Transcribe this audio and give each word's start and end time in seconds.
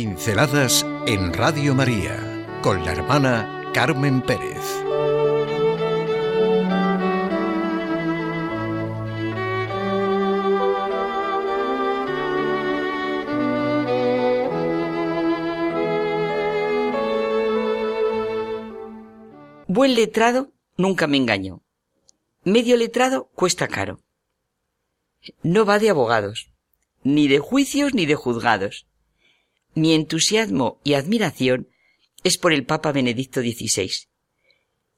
Pinceladas 0.00 0.86
en 1.08 1.32
Radio 1.32 1.74
María 1.74 2.46
con 2.62 2.84
la 2.84 2.92
hermana 2.92 3.64
Carmen 3.74 4.22
Pérez. 4.22 4.62
Buen 19.66 19.96
letrado 19.96 20.52
nunca 20.76 21.08
me 21.08 21.16
engañó. 21.16 21.60
Medio 22.44 22.76
letrado 22.76 23.30
cuesta 23.34 23.66
caro. 23.66 23.98
No 25.42 25.66
va 25.66 25.80
de 25.80 25.90
abogados, 25.90 26.52
ni 27.02 27.26
de 27.26 27.40
juicios 27.40 27.94
ni 27.94 28.06
de 28.06 28.14
juzgados. 28.14 28.86
Mi 29.78 29.94
entusiasmo 29.94 30.80
y 30.82 30.94
admiración 30.94 31.68
es 32.24 32.36
por 32.36 32.52
el 32.52 32.64
Papa 32.66 32.90
Benedicto 32.90 33.42
XVI. 33.42 34.08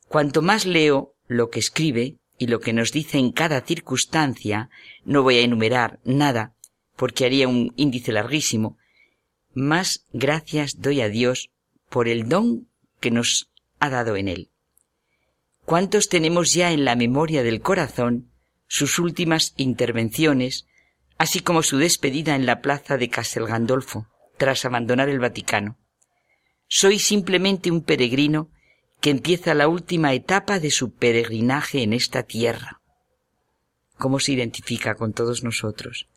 Cuanto 0.09 0.41
más 0.41 0.65
leo 0.65 1.17
lo 1.27 1.51
que 1.51 1.61
escribe 1.61 2.17
y 2.39 2.47
lo 2.47 2.61
que 2.61 2.73
nos 2.73 2.91
dice 2.91 3.19
en 3.19 3.31
cada 3.33 3.61
circunstancia, 3.61 4.71
no 5.05 5.23
voy 5.23 5.37
a 5.37 5.43
enumerar 5.43 6.01
nada, 6.03 6.55
porque 6.97 7.27
haría 7.27 7.47
un 7.47 7.75
índice 7.77 8.11
larguísimo, 8.11 8.79
más 9.53 10.07
gracias 10.15 10.81
doy 10.81 11.03
a 11.03 11.11
Dios 11.11 11.51
por 11.91 12.09
el 12.09 12.31
don 12.31 12.67
que 13.01 13.11
nos 13.11 13.51
ha 13.81 13.91
dado 13.91 14.17
en 14.17 14.29
él. 14.29 14.51
¿Cuántos 15.67 16.09
tenemos 16.09 16.55
ya 16.55 16.73
en 16.73 16.87
la 16.87 16.97
memoria 16.97 17.43
del 17.43 17.61
corazón 17.61 18.31
sus 18.67 18.99
últimas 18.99 19.53
intervenciones, 19.59 20.67
así 21.19 21.41
como 21.41 21.63
su 21.63 21.77
despedida 21.77 22.35
en 22.35 22.47
la 22.47 22.63
plaza 22.63 22.97
de 22.97 23.11
Castel 23.11 23.45
Gandolfo, 23.45 24.07
tras 24.41 24.65
abandonar 24.65 25.11
el 25.11 25.19
Vaticano? 25.19 25.77
Soy 26.67 26.99
simplemente 26.99 27.71
un 27.71 27.83
peregrino 27.83 28.51
que 29.03 29.11
empieza 29.11 29.53
la 29.53 29.69
última 29.69 30.15
etapa 30.15 30.59
de 30.59 30.71
su 30.71 30.95
peregrinaje 30.95 31.83
en 31.83 31.93
esta 31.93 32.23
tierra. 32.23 32.81
¿Cómo 33.99 34.19
se 34.19 34.33
identifica 34.33 34.95
con 34.95 35.13
todos 35.13 35.45
nosotros? 35.45 36.09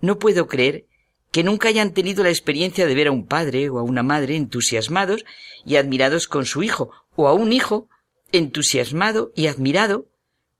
No 0.00 0.18
puedo 0.18 0.46
creer 0.46 0.86
que 1.30 1.44
nunca 1.44 1.68
hayan 1.68 1.92
tenido 1.92 2.24
la 2.24 2.30
experiencia 2.30 2.86
de 2.86 2.94
ver 2.94 3.08
a 3.08 3.12
un 3.12 3.26
padre 3.26 3.68
o 3.68 3.78
a 3.78 3.82
una 3.82 4.02
madre 4.02 4.36
entusiasmados 4.36 5.26
y 5.66 5.76
admirados 5.76 6.28
con 6.28 6.46
su 6.46 6.62
hijo, 6.62 6.90
o 7.16 7.28
a 7.28 7.34
un 7.34 7.52
hijo 7.52 7.86
entusiasmado 8.32 9.30
y 9.36 9.48
admirado 9.48 10.06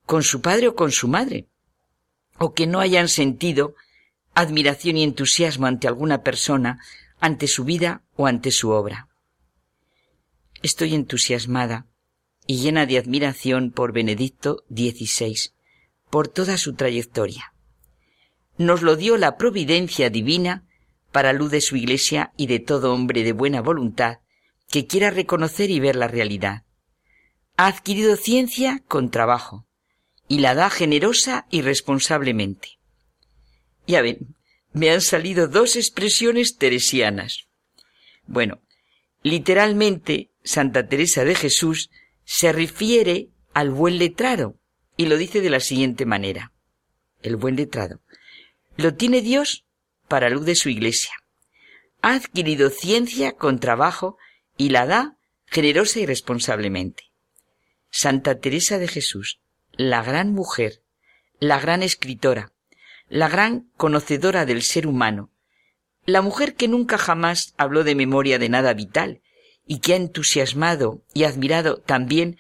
con 0.05 0.23
su 0.23 0.43
padre 0.43 0.69
o 0.69 0.75
con 0.75 0.93
su 0.93 1.09
madre, 1.09 1.47
o 2.39 2.53
que 2.53 2.67
no 2.67 2.81
hayan 2.81 3.09
sentido 3.09 3.77
admiración 4.35 4.97
y 4.97 5.05
entusiasmo 5.05 5.67
ante 5.67 5.89
alguna 5.89 6.23
persona, 6.23 6.81
ante 7.21 7.47
su 7.47 7.65
vida 7.65 8.03
o 8.17 8.27
ante 8.27 8.51
su 8.51 8.71
obra. 8.71 9.09
Estoy 10.63 10.95
entusiasmada 10.95 11.87
y 12.47 12.59
llena 12.59 12.87
de 12.87 12.99
admiración 12.99 13.71
por 13.71 13.93
Benedicto 13.93 14.65
XVI, 14.69 15.53
por 16.11 16.29
toda 16.29 16.57
su 16.57 16.75
trayectoria. 16.75 17.55
Nos 18.59 18.83
lo 18.83 18.97
dio 18.97 19.17
la 19.17 19.37
providencia 19.37 20.11
divina 20.11 20.67
para 21.11 21.33
luz 21.33 21.51
de 21.51 21.61
su 21.61 21.77
Iglesia 21.77 22.33
y 22.37 22.47
de 22.47 22.59
todo 22.59 22.93
hombre 22.93 23.23
de 23.23 23.33
buena 23.33 23.61
voluntad 23.61 24.19
que 24.69 24.87
quiera 24.87 25.11
reconocer 25.11 25.71
y 25.71 25.81
ver 25.81 25.97
la 25.97 26.09
realidad. 26.09 26.65
Ha 27.57 27.67
adquirido 27.67 28.17
ciencia 28.17 28.83
con 28.89 29.11
trabajo 29.11 29.67
y 30.29 30.39
la 30.39 30.55
da 30.55 30.71
generosa 30.71 31.47
y 31.51 31.61
responsablemente. 31.61 32.79
Ya 33.87 34.03
ven, 34.03 34.35
me 34.73 34.91
han 34.91 35.01
salido 35.01 35.49
dos 35.49 35.77
expresiones 35.77 36.57
teresianas. 36.57 37.49
Bueno, 38.27 38.61
literalmente 39.23 40.31
Santa 40.45 40.87
Teresa 40.89 41.25
de 41.25 41.35
Jesús 41.35 41.91
se 42.25 42.53
refiere 42.53 43.29
al 43.53 43.71
buen 43.71 43.99
letrado 43.99 44.57
y 44.97 45.07
lo 45.07 45.17
dice 45.17 45.41
de 45.41 45.51
la 45.51 45.61
siguiente 45.61 46.07
manera. 46.07 46.53
El 47.23 47.37
buen 47.37 47.57
letrado. 47.57 48.01
Lo 48.77 48.95
tiene 48.95 49.21
Dios 49.21 49.65
para 50.09 50.31
luz 50.31 50.45
de 50.45 50.55
su 50.55 50.69
iglesia. 50.69 51.13
Ha 52.01 52.15
adquirido 52.15 52.71
ciencia 52.71 53.33
con 53.33 53.61
trabajo 53.61 54.17
y 54.57 54.71
la 54.71 54.87
da 54.87 55.17
generosa 55.47 56.01
y 56.01 56.07
responsablemente. 56.07 57.05
Santa 57.91 58.39
Teresa 58.41 58.79
de 58.79 58.89
Jesús, 58.89 59.41
la 59.73 60.03
gran 60.03 60.33
mujer, 60.33 60.83
la 61.39 61.61
gran 61.61 61.83
escritora, 61.83 62.53
la 63.09 63.29
gran 63.29 63.71
conocedora 63.77 64.47
del 64.47 64.63
ser 64.63 64.87
humano, 64.87 65.31
la 66.05 66.23
mujer 66.23 66.55
que 66.55 66.69
nunca 66.69 66.99
jamás 66.99 67.55
habló 67.57 67.85
de 67.85 67.95
memoria 67.95 68.39
de 68.39 68.49
nada 68.49 68.75
vital 68.75 69.23
y 69.67 69.79
que 69.79 69.93
ha 69.93 69.97
entusiasmado 69.97 71.05
y 71.15 71.25
admirado 71.25 71.77
también 71.77 72.39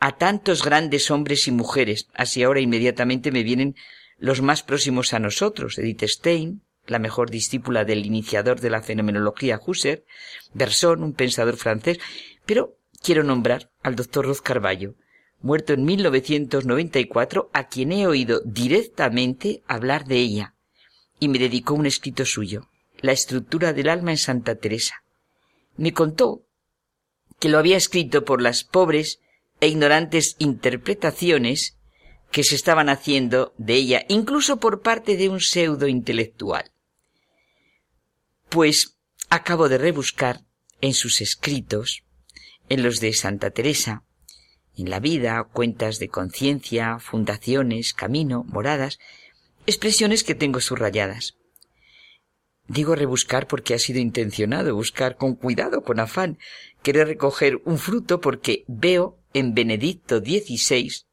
a 0.00 0.16
tantos 0.16 0.64
grandes 0.64 1.10
hombres 1.10 1.46
y 1.46 1.52
mujeres. 1.52 2.08
Así 2.14 2.42
ahora 2.42 2.60
inmediatamente 2.60 3.30
me 3.30 3.42
vienen 3.42 3.76
los 4.18 4.42
más 4.42 4.62
próximos 4.62 5.14
a 5.14 5.18
nosotros, 5.18 5.78
Edith 5.78 6.04
Stein, 6.04 6.62
la 6.86 6.98
mejor 6.98 7.30
discípula 7.30 7.84
del 7.84 8.06
iniciador 8.06 8.60
de 8.60 8.70
la 8.70 8.82
fenomenología 8.82 9.60
Husserl, 9.64 10.04
Berson, 10.54 11.02
un 11.02 11.12
pensador 11.12 11.56
francés, 11.56 11.98
pero 12.44 12.76
quiero 13.02 13.24
nombrar 13.24 13.70
al 13.82 13.96
doctor 13.96 14.26
Roz 14.26 14.40
Carballo, 14.40 14.94
muerto 15.46 15.72
en 15.72 15.84
1994, 15.84 17.50
a 17.52 17.68
quien 17.68 17.92
he 17.92 18.06
oído 18.06 18.42
directamente 18.44 19.62
hablar 19.66 20.04
de 20.04 20.16
ella, 20.16 20.54
y 21.18 21.28
me 21.28 21.38
dedicó 21.38 21.74
un 21.74 21.86
escrito 21.86 22.26
suyo, 22.26 22.68
La 23.00 23.12
estructura 23.12 23.72
del 23.72 23.88
alma 23.88 24.10
en 24.10 24.18
Santa 24.18 24.56
Teresa. 24.56 25.02
Me 25.76 25.92
contó 25.92 26.42
que 27.38 27.48
lo 27.48 27.58
había 27.58 27.76
escrito 27.76 28.24
por 28.24 28.42
las 28.42 28.64
pobres 28.64 29.20
e 29.60 29.68
ignorantes 29.68 30.36
interpretaciones 30.38 31.76
que 32.30 32.44
se 32.44 32.54
estaban 32.54 32.88
haciendo 32.88 33.54
de 33.56 33.74
ella, 33.74 34.04
incluso 34.08 34.58
por 34.58 34.82
parte 34.82 35.16
de 35.16 35.28
un 35.28 35.40
pseudo 35.40 35.86
intelectual. 35.86 36.72
Pues 38.48 38.96
acabo 39.30 39.68
de 39.68 39.78
rebuscar 39.78 40.42
en 40.80 40.92
sus 40.92 41.20
escritos, 41.20 42.02
en 42.68 42.82
los 42.82 43.00
de 43.00 43.12
Santa 43.12 43.50
Teresa, 43.50 44.02
en 44.76 44.90
la 44.90 45.00
vida, 45.00 45.42
cuentas 45.44 45.98
de 45.98 46.08
conciencia, 46.08 46.98
fundaciones, 46.98 47.94
camino, 47.94 48.44
moradas, 48.44 48.98
expresiones 49.66 50.24
que 50.24 50.34
tengo 50.34 50.60
subrayadas. 50.60 51.36
Digo 52.68 52.94
rebuscar 52.94 53.46
porque 53.46 53.74
ha 53.74 53.78
sido 53.78 54.00
intencionado, 54.00 54.74
buscar 54.74 55.16
con 55.16 55.34
cuidado, 55.34 55.82
con 55.82 56.00
afán, 56.00 56.38
querer 56.82 57.06
recoger 57.06 57.60
un 57.64 57.78
fruto 57.78 58.20
porque 58.20 58.64
veo 58.66 59.18
en 59.34 59.54
Benedicto 59.54 60.18
XVI 60.18 61.06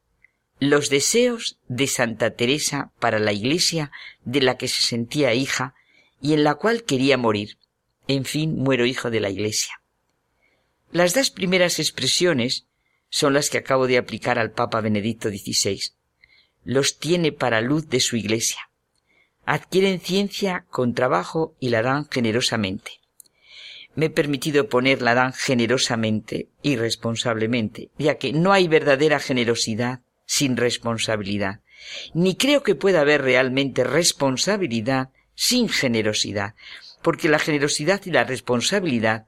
los 0.60 0.90
deseos 0.90 1.60
de 1.68 1.88
Santa 1.88 2.32
Teresa 2.32 2.92
para 3.00 3.20
la 3.20 3.34
Iglesia 3.34 3.92
de 4.24 4.42
la 4.42 4.58
que 4.58 4.68
se 4.68 4.82
sentía 4.82 5.34
hija 5.34 5.76
y 6.22 6.34
en 6.34 6.44
la 6.44 6.56
cual 6.56 6.84
quería 6.84 7.18
morir. 7.18 7.58
En 8.08 8.24
fin, 8.26 8.56
muero 8.56 8.86
hijo 8.86 9.12
de 9.12 9.20
la 9.20 9.30
Iglesia. 9.30 9.82
Las 10.92 11.14
dos 11.14 11.32
primeras 11.32 11.80
expresiones 11.80 12.66
son 13.14 13.36
las 13.36 13.52
que 13.52 13.60
acabo 13.60 13.86
de 13.86 14.00
aplicar 14.00 14.40
al 14.40 14.50
Papa 14.50 14.82
Benedicto 14.82 15.30
XVI. 15.30 15.80
Los 16.64 16.98
tiene 16.98 17.32
para 17.32 17.62
luz 17.62 17.88
de 17.88 18.00
su 18.00 18.16
Iglesia. 18.16 18.72
Adquieren 19.46 20.00
ciencia 20.00 20.66
con 20.72 20.96
trabajo 20.96 21.56
y 21.60 21.70
la 21.70 21.84
dan 21.84 22.10
generosamente. 22.10 22.94
Me 23.94 24.08
he 24.08 24.10
permitido 24.10 24.68
poner 24.68 25.04
la 25.04 25.14
dan 25.14 25.32
generosamente 25.32 26.50
y 26.64 26.76
responsablemente, 26.76 27.92
ya 28.00 28.18
que 28.18 28.34
no 28.34 28.52
hay 28.52 28.68
verdadera 28.68 29.20
generosidad 29.20 30.00
sin 30.26 30.58
responsabilidad, 30.58 31.60
ni 32.16 32.36
creo 32.36 32.64
que 32.64 32.74
pueda 32.74 33.02
haber 33.02 33.22
realmente 33.22 33.84
responsabilidad 33.84 35.12
sin 35.36 35.70
generosidad, 35.70 36.56
porque 37.04 37.30
la 37.30 37.38
generosidad 37.38 38.02
y 38.06 38.10
la 38.10 38.24
responsabilidad 38.24 39.28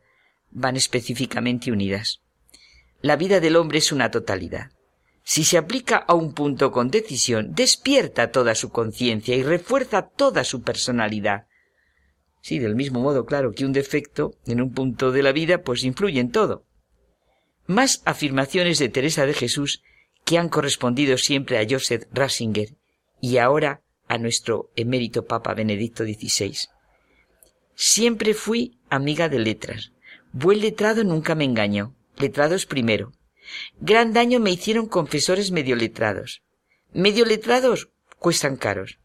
van 0.49 0.75
específicamente 0.75 1.71
unidas. 1.71 2.24
La 3.05 3.17
vida 3.17 3.39
del 3.39 3.55
hombre 3.55 3.77
es 3.77 3.91
una 3.91 4.09
totalidad. 4.09 4.71
Si 5.23 5.43
se 5.43 5.59
aplica 5.59 5.97
a 5.97 6.15
un 6.15 6.33
punto 6.33 6.71
con 6.71 6.89
decisión, 6.89 7.53
despierta 7.53 8.31
toda 8.31 8.55
su 8.55 8.71
conciencia 8.71 9.35
y 9.35 9.43
refuerza 9.43 10.07
toda 10.07 10.43
su 10.43 10.63
personalidad. 10.63 11.45
Sí, 12.41 12.57
del 12.57 12.75
mismo 12.75 13.01
modo, 13.01 13.27
claro, 13.27 13.51
que 13.51 13.63
un 13.63 13.73
defecto 13.73 14.33
en 14.47 14.59
un 14.59 14.73
punto 14.73 15.11
de 15.11 15.21
la 15.21 15.33
vida, 15.33 15.61
pues 15.61 15.83
influye 15.83 16.19
en 16.19 16.31
todo. 16.31 16.65
Más 17.67 18.01
afirmaciones 18.05 18.79
de 18.79 18.89
Teresa 18.89 19.27
de 19.27 19.35
Jesús 19.35 19.83
que 20.23 20.39
han 20.39 20.49
correspondido 20.49 21.19
siempre 21.19 21.59
a 21.59 21.67
Joseph 21.69 22.05
Ratzinger 22.11 22.69
y 23.21 23.37
ahora 23.37 23.83
a 24.07 24.17
nuestro 24.17 24.71
emérito 24.75 25.25
Papa 25.27 25.53
Benedicto 25.53 26.05
XVI. 26.05 26.55
Siempre 27.75 28.33
fui 28.33 28.79
amiga 28.89 29.29
de 29.29 29.37
letras. 29.37 29.91
Buen 30.33 30.61
letrado 30.61 31.03
nunca 31.03 31.35
me 31.35 31.43
engañó 31.43 31.93
letrados 32.17 32.65
primero. 32.65 33.11
Gran 33.79 34.13
daño 34.13 34.39
me 34.39 34.51
hicieron 34.51 34.87
confesores 34.87 35.51
medio 35.51 35.75
letrados. 35.75 36.41
Medio 36.93 37.25
letrados 37.25 37.89
cuestan 38.19 38.55
caros. 38.57 38.99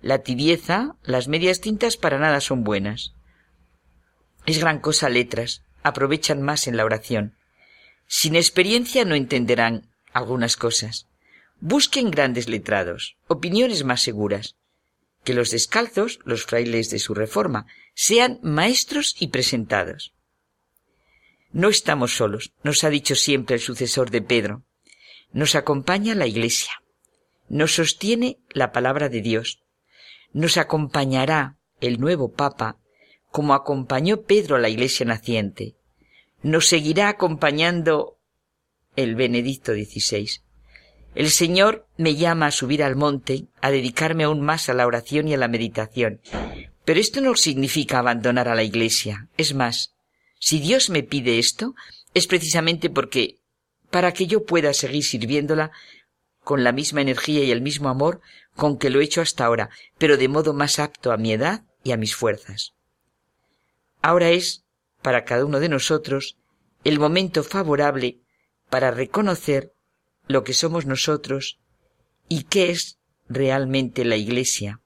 La 0.00 0.20
tibieza, 0.20 0.96
las 1.02 1.28
medias 1.28 1.60
tintas 1.60 1.96
para 1.96 2.18
nada 2.18 2.40
son 2.40 2.64
buenas. 2.64 3.14
Es 4.46 4.58
gran 4.58 4.78
cosa 4.78 5.08
letras, 5.08 5.62
aprovechan 5.82 6.42
más 6.42 6.66
en 6.66 6.76
la 6.76 6.84
oración. 6.84 7.36
Sin 8.06 8.34
experiencia 8.34 9.04
no 9.04 9.14
entenderán 9.14 9.90
algunas 10.12 10.56
cosas. 10.56 11.06
Busquen 11.60 12.10
grandes 12.10 12.48
letrados, 12.48 13.16
opiniones 13.26 13.84
más 13.84 14.02
seguras. 14.02 14.56
Que 15.24 15.34
los 15.34 15.50
descalzos, 15.50 16.20
los 16.24 16.44
frailes 16.44 16.88
de 16.90 16.98
su 16.98 17.14
reforma, 17.14 17.66
sean 17.94 18.40
maestros 18.42 19.14
y 19.18 19.28
presentados. 19.28 20.14
No 21.52 21.68
estamos 21.68 22.16
solos, 22.16 22.52
nos 22.62 22.84
ha 22.84 22.90
dicho 22.90 23.14
siempre 23.14 23.56
el 23.56 23.60
sucesor 23.60 24.10
de 24.10 24.22
Pedro. 24.22 24.62
Nos 25.32 25.54
acompaña 25.54 26.14
la 26.14 26.26
Iglesia. 26.26 26.72
Nos 27.48 27.74
sostiene 27.74 28.38
la 28.50 28.70
palabra 28.70 29.08
de 29.08 29.20
Dios. 29.20 29.60
Nos 30.32 30.56
acompañará 30.56 31.56
el 31.80 31.98
nuevo 31.98 32.32
Papa 32.32 32.78
como 33.30 33.54
acompañó 33.54 34.22
Pedro 34.22 34.56
a 34.56 34.58
la 34.58 34.68
Iglesia 34.68 35.06
naciente. 35.06 35.76
Nos 36.42 36.68
seguirá 36.68 37.08
acompañando 37.08 38.18
el 38.96 39.14
Benedicto 39.14 39.72
XVI. 39.72 40.28
El 41.14 41.30
Señor 41.30 41.86
me 41.96 42.14
llama 42.14 42.46
a 42.46 42.50
subir 42.50 42.82
al 42.82 42.96
monte, 42.96 43.46
a 43.60 43.70
dedicarme 43.70 44.24
aún 44.24 44.40
más 44.40 44.68
a 44.68 44.74
la 44.74 44.86
oración 44.86 45.28
y 45.28 45.34
a 45.34 45.38
la 45.38 45.48
meditación. 45.48 46.20
Pero 46.84 47.00
esto 47.00 47.20
no 47.20 47.34
significa 47.34 47.98
abandonar 47.98 48.48
a 48.48 48.54
la 48.54 48.62
Iglesia. 48.62 49.28
Es 49.36 49.54
más, 49.54 49.94
si 50.40 50.58
Dios 50.58 50.90
me 50.90 51.04
pide 51.04 51.38
esto, 51.38 51.74
es 52.14 52.26
precisamente 52.26 52.90
porque, 52.90 53.38
para 53.90 54.12
que 54.12 54.26
yo 54.26 54.44
pueda 54.44 54.74
seguir 54.74 55.04
sirviéndola 55.04 55.70
con 56.42 56.64
la 56.64 56.72
misma 56.72 57.02
energía 57.02 57.44
y 57.44 57.52
el 57.52 57.60
mismo 57.60 57.88
amor 57.88 58.20
con 58.56 58.78
que 58.78 58.90
lo 58.90 59.00
he 59.00 59.04
hecho 59.04 59.20
hasta 59.20 59.44
ahora, 59.44 59.70
pero 59.98 60.16
de 60.16 60.26
modo 60.26 60.54
más 60.54 60.78
apto 60.78 61.12
a 61.12 61.16
mi 61.16 61.32
edad 61.32 61.62
y 61.84 61.92
a 61.92 61.96
mis 61.96 62.16
fuerzas. 62.16 62.72
Ahora 64.02 64.30
es, 64.30 64.64
para 65.02 65.24
cada 65.24 65.44
uno 65.44 65.60
de 65.60 65.68
nosotros, 65.68 66.38
el 66.82 66.98
momento 66.98 67.44
favorable 67.44 68.18
para 68.70 68.90
reconocer 68.90 69.74
lo 70.26 70.42
que 70.42 70.54
somos 70.54 70.86
nosotros 70.86 71.60
y 72.28 72.44
qué 72.44 72.70
es 72.70 72.98
realmente 73.28 74.04
la 74.04 74.16
Iglesia 74.16 74.80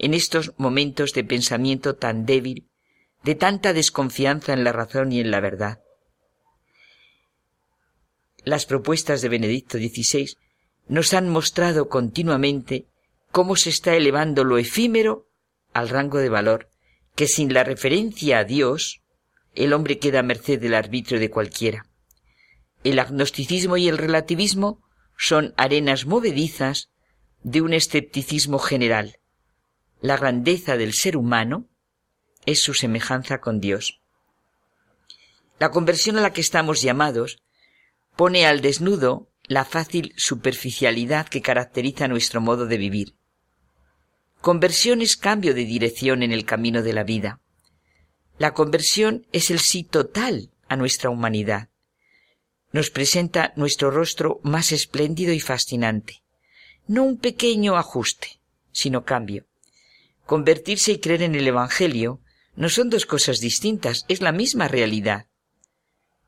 en 0.00 0.14
estos 0.14 0.54
momentos 0.56 1.12
de 1.12 1.24
pensamiento 1.24 1.94
tan 1.94 2.24
débil, 2.24 2.69
de 3.22 3.34
tanta 3.34 3.72
desconfianza 3.72 4.52
en 4.52 4.64
la 4.64 4.72
razón 4.72 5.12
y 5.12 5.20
en 5.20 5.30
la 5.30 5.40
verdad. 5.40 5.80
Las 8.44 8.66
propuestas 8.66 9.20
de 9.20 9.28
Benedicto 9.28 9.78
XVI 9.78 10.32
nos 10.88 11.12
han 11.12 11.28
mostrado 11.28 11.88
continuamente 11.88 12.86
cómo 13.30 13.56
se 13.56 13.70
está 13.70 13.94
elevando 13.94 14.44
lo 14.44 14.58
efímero 14.58 15.28
al 15.72 15.88
rango 15.88 16.18
de 16.18 16.28
valor, 16.28 16.68
que 17.14 17.26
sin 17.26 17.52
la 17.52 17.64
referencia 17.64 18.38
a 18.38 18.44
Dios, 18.44 19.02
el 19.54 19.72
hombre 19.72 19.98
queda 19.98 20.20
a 20.20 20.24
merced 20.24 20.60
del 20.60 20.74
arbitrio 20.74 21.20
de 21.20 21.30
cualquiera. 21.30 21.86
El 22.82 22.98
agnosticismo 22.98 23.76
y 23.76 23.88
el 23.88 23.98
relativismo 23.98 24.82
son 25.16 25.52
arenas 25.56 26.06
movedizas 26.06 26.90
de 27.42 27.60
un 27.60 27.74
escepticismo 27.74 28.58
general. 28.58 29.18
La 30.00 30.16
grandeza 30.16 30.76
del 30.76 30.94
ser 30.94 31.16
humano 31.16 31.69
es 32.46 32.62
su 32.62 32.74
semejanza 32.74 33.40
con 33.40 33.60
Dios. 33.60 34.00
La 35.58 35.70
conversión 35.70 36.18
a 36.18 36.20
la 36.20 36.32
que 36.32 36.40
estamos 36.40 36.82
llamados 36.82 37.42
pone 38.16 38.46
al 38.46 38.60
desnudo 38.60 39.28
la 39.44 39.64
fácil 39.64 40.14
superficialidad 40.16 41.28
que 41.28 41.42
caracteriza 41.42 42.08
nuestro 42.08 42.40
modo 42.40 42.66
de 42.66 42.78
vivir. 42.78 43.14
Conversión 44.40 45.02
es 45.02 45.16
cambio 45.16 45.54
de 45.54 45.64
dirección 45.64 46.22
en 46.22 46.32
el 46.32 46.44
camino 46.44 46.82
de 46.82 46.92
la 46.92 47.04
vida. 47.04 47.40
La 48.38 48.54
conversión 48.54 49.26
es 49.32 49.50
el 49.50 49.58
sí 49.58 49.82
total 49.84 50.50
a 50.68 50.76
nuestra 50.76 51.10
humanidad 51.10 51.70
nos 52.72 52.90
presenta 52.90 53.52
nuestro 53.56 53.90
rostro 53.90 54.40
más 54.42 54.72
espléndido 54.72 55.32
y 55.32 55.40
fascinante. 55.40 56.22
No 56.86 57.02
un 57.02 57.18
pequeño 57.18 57.76
ajuste, 57.76 58.40
sino 58.72 59.04
cambio. 59.04 59.46
Convertirse 60.24 60.92
y 60.92 60.98
creer 60.98 61.22
en 61.22 61.34
el 61.34 61.46
Evangelio 61.48 62.20
no 62.56 62.68
son 62.68 62.90
dos 62.90 63.06
cosas 63.06 63.40
distintas, 63.40 64.04
es 64.08 64.20
la 64.20 64.32
misma 64.32 64.68
realidad. 64.68 65.26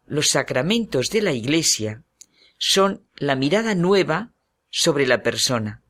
Los 0.07 0.29
sacramentos 0.29 1.11
de 1.11 1.23
la 1.23 1.33
Iglesia 1.33 2.03
son 2.59 3.07
la 3.17 3.37
mirada 3.37 3.75
nueva 3.75 4.33
sobre 4.71 5.07
la 5.07 5.23
persona, 5.23 5.83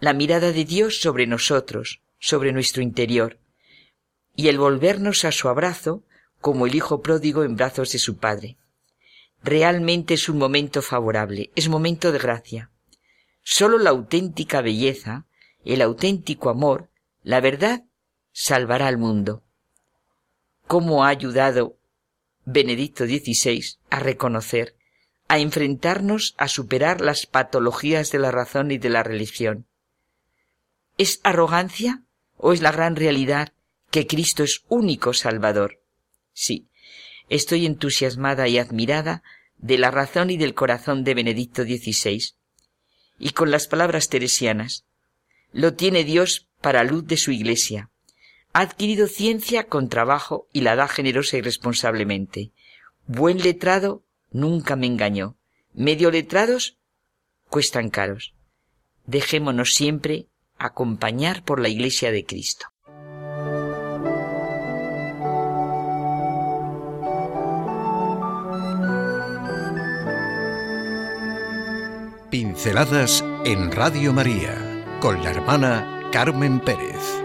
la 0.00 0.12
mirada 0.12 0.52
de 0.52 0.64
Dios 0.64 1.00
sobre 1.00 1.26
nosotros, 1.26 2.00
sobre 2.18 2.52
nuestro 2.52 2.82
interior, 2.82 3.38
y 4.36 4.48
el 4.48 4.58
volvernos 4.58 5.24
a 5.24 5.32
su 5.32 5.48
abrazo 5.48 6.02
como 6.40 6.66
el 6.66 6.74
Hijo 6.74 7.02
pródigo 7.02 7.44
en 7.44 7.56
brazos 7.56 7.92
de 7.92 7.98
su 7.98 8.16
Padre. 8.16 8.56
Realmente 9.42 10.14
es 10.14 10.28
un 10.28 10.38
momento 10.38 10.82
favorable, 10.82 11.50
es 11.54 11.68
momento 11.68 12.12
de 12.12 12.18
gracia. 12.18 12.70
Solo 13.42 13.78
la 13.78 13.90
auténtica 13.90 14.62
belleza, 14.62 15.26
el 15.64 15.82
auténtico 15.82 16.48
amor, 16.48 16.88
la 17.22 17.40
verdad, 17.40 17.84
salvará 18.32 18.88
al 18.88 18.98
mundo. 18.98 19.43
¿Cómo 20.66 21.04
ha 21.04 21.08
ayudado 21.08 21.76
Benedicto 22.46 23.04
XVI 23.04 23.76
a 23.90 24.00
reconocer, 24.00 24.74
a 25.28 25.38
enfrentarnos 25.38 26.34
a 26.38 26.48
superar 26.48 27.00
las 27.00 27.26
patologías 27.26 28.10
de 28.10 28.18
la 28.18 28.30
razón 28.30 28.70
y 28.70 28.78
de 28.78 28.88
la 28.88 29.02
religión? 29.02 29.66
¿Es 30.96 31.20
arrogancia 31.22 32.02
o 32.36 32.52
es 32.52 32.62
la 32.62 32.72
gran 32.72 32.96
realidad 32.96 33.52
que 33.90 34.06
Cristo 34.06 34.42
es 34.42 34.64
único 34.68 35.12
Salvador? 35.12 35.80
Sí, 36.32 36.68
estoy 37.28 37.66
entusiasmada 37.66 38.48
y 38.48 38.58
admirada 38.58 39.22
de 39.58 39.78
la 39.78 39.90
razón 39.90 40.30
y 40.30 40.36
del 40.36 40.54
corazón 40.54 41.04
de 41.04 41.14
Benedicto 41.14 41.64
XVI. 41.64 42.34
Y 43.18 43.30
con 43.30 43.50
las 43.50 43.66
palabras 43.66 44.08
teresianas, 44.08 44.84
lo 45.52 45.74
tiene 45.74 46.04
Dios 46.04 46.48
para 46.60 46.84
luz 46.84 47.06
de 47.06 47.16
su 47.16 47.30
Iglesia. 47.30 47.90
Ha 48.54 48.60
adquirido 48.60 49.08
ciencia 49.08 49.66
con 49.66 49.88
trabajo 49.88 50.46
y 50.52 50.60
la 50.60 50.76
da 50.76 50.86
generosa 50.86 51.36
y 51.36 51.40
responsablemente. 51.40 52.52
Buen 53.04 53.42
letrado 53.42 54.04
nunca 54.30 54.76
me 54.76 54.86
engañó. 54.86 55.36
Medio 55.72 56.12
letrados 56.12 56.78
cuestan 57.50 57.90
caros. 57.90 58.32
Dejémonos 59.06 59.74
siempre 59.74 60.28
acompañar 60.56 61.44
por 61.44 61.60
la 61.60 61.68
Iglesia 61.68 62.12
de 62.12 62.24
Cristo. 62.24 62.66
Pinceladas 72.30 73.24
en 73.44 73.72
Radio 73.72 74.12
María 74.12 74.84
con 75.00 75.24
la 75.24 75.30
hermana 75.32 76.08
Carmen 76.12 76.60
Pérez. 76.60 77.24